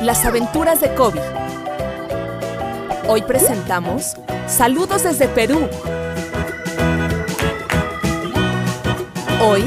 [0.00, 1.20] Las aventuras de Kobe.
[3.06, 4.14] Hoy presentamos
[4.46, 5.68] Saludos desde Perú.
[9.42, 9.62] Hoy,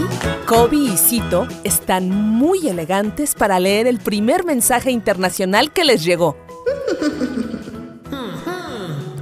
[0.48, 6.36] Kobe y Cito están muy elegantes para leer el primer mensaje internacional que les llegó.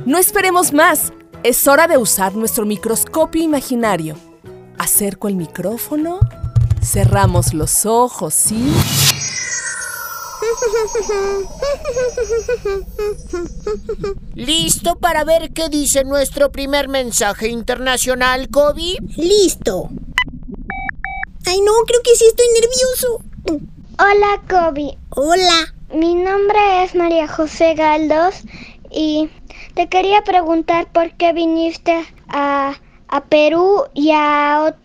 [0.05, 1.11] No esperemos más.
[1.43, 4.15] Es hora de usar nuestro microscopio imaginario.
[4.77, 6.19] Acerco el micrófono,
[6.81, 9.20] cerramos los ojos y...
[14.35, 18.97] ¿Listo para ver qué dice nuestro primer mensaje internacional, Kobe?
[19.17, 19.89] Listo.
[21.45, 23.23] Ay, no, creo que sí estoy nervioso.
[23.99, 24.97] Hola, Kobe.
[25.09, 25.73] Hola.
[25.93, 28.35] Mi nombre es María José Galdos
[28.89, 29.29] y
[29.73, 32.75] te quería preguntar por qué viniste a,
[33.07, 34.75] a Perú y a,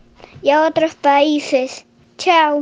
[0.43, 1.87] y a otros países.
[2.16, 2.61] Chao.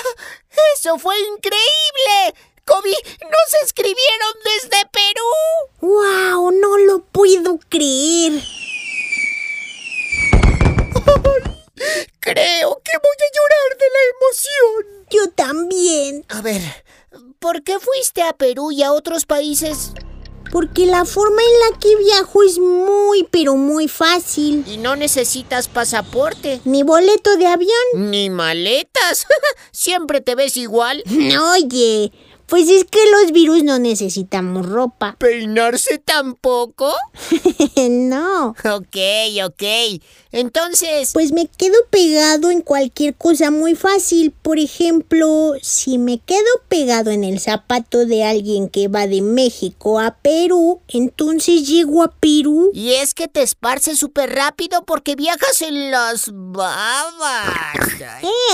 [0.74, 2.34] ¡Eso fue increíble!
[2.64, 5.30] Kobe, nos escribieron desde Perú.
[5.80, 6.50] ¡Wow!
[6.50, 8.32] No lo puedo creer.
[12.20, 15.06] Creo que voy a llorar de la emoción.
[15.10, 16.24] Yo también.
[16.28, 16.62] A ver,
[17.38, 19.92] ¿por qué fuiste a Perú y a otros países?
[20.50, 24.64] Porque la forma en la que viajo es muy, pero muy fácil.
[24.66, 26.60] Y no necesitas pasaporte.
[26.64, 27.70] Ni boleto de avión.
[27.94, 29.26] Ni maletas.
[29.72, 31.02] Siempre te ves igual.
[31.54, 32.12] Oye,
[32.46, 35.16] pues es que los virus no necesitamos ropa.
[35.18, 36.92] ¿Peinarse tampoco?
[37.88, 38.48] no.
[38.50, 38.96] Ok,
[39.44, 39.62] ok.
[40.32, 41.10] Entonces...
[41.12, 44.32] Pues me quedo pegado en cualquier cosa muy fácil.
[44.42, 49.98] Por ejemplo, si me quedo pegado en el zapato de alguien que va de México
[49.98, 52.70] a Perú, entonces llego a Perú.
[52.72, 56.86] Y es que te esparce súper rápido porque viajas en las babas.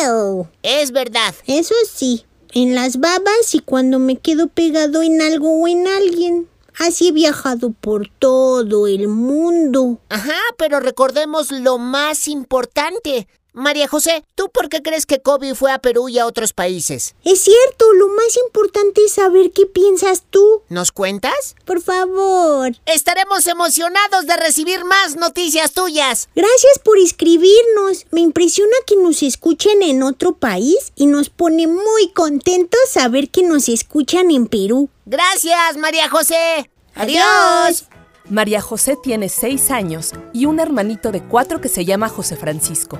[0.02, 0.46] Ew.
[0.62, 1.34] Es verdad.
[1.46, 6.48] Eso sí, en las babas y cuando me quedo pegado en algo o en alguien.
[6.78, 9.98] Así he viajado por todo el mundo.
[10.08, 13.28] Ajá, pero recordemos lo más importante.
[13.54, 17.14] María José, ¿tú por qué crees que Kobe fue a Perú y a otros países?
[17.22, 20.62] Es cierto, lo más importante saber qué piensas tú.
[20.68, 21.56] ¿Nos cuentas?
[21.64, 22.72] Por favor.
[22.86, 26.28] Estaremos emocionados de recibir más noticias tuyas.
[26.34, 28.06] Gracias por escribirnos.
[28.10, 33.42] Me impresiona que nos escuchen en otro país y nos pone muy contentos saber que
[33.42, 34.88] nos escuchan en Perú.
[35.06, 36.70] Gracias, María José.
[36.94, 37.86] Adiós.
[38.28, 42.98] María José tiene seis años y un hermanito de cuatro que se llama José Francisco.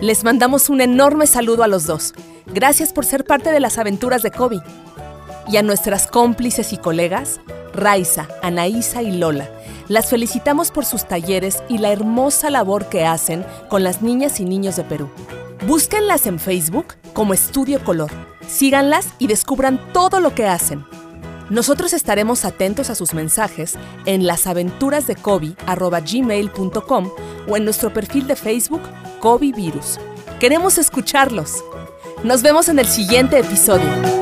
[0.00, 2.14] Les mandamos un enorme saludo a los dos.
[2.46, 4.60] Gracias por ser parte de las aventuras de Kobe.
[5.48, 7.40] Y a nuestras cómplices y colegas,
[7.72, 9.48] Raiza, Anaísa y Lola.
[9.88, 14.44] Las felicitamos por sus talleres y la hermosa labor que hacen con las niñas y
[14.44, 15.10] niños de Perú.
[15.66, 18.10] Búsquenlas en Facebook como Estudio Color.
[18.46, 20.84] Síganlas y descubran todo lo que hacen.
[21.50, 23.74] Nosotros estaremos atentos a sus mensajes
[24.06, 27.10] en lasaventurasdekobe.gmail.com
[27.46, 28.80] o en nuestro perfil de Facebook
[29.20, 29.98] Kobe Virus.
[30.40, 31.62] Queremos escucharlos.
[32.22, 34.13] Nos vemos en el siguiente episodio.